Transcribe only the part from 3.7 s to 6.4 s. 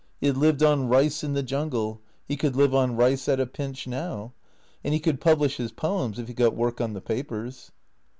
now. And he could publish his poems if he